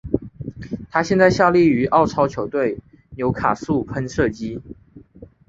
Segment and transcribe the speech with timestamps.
[0.89, 2.79] 他现在效力于澳超球队
[3.11, 4.59] 纽卡素喷射机。